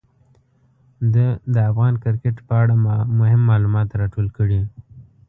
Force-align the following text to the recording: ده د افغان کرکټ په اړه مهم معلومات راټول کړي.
ده 1.13 1.27
د 1.53 1.55
افغان 1.69 1.93
کرکټ 2.03 2.35
په 2.47 2.53
اړه 2.61 2.75
مهم 3.19 3.41
معلومات 3.51 3.87
راټول 4.01 4.27
کړي. 4.37 4.61